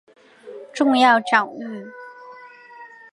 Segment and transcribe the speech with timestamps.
[0.73, 1.85] 重要奖誉